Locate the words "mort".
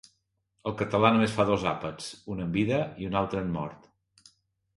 3.61-3.91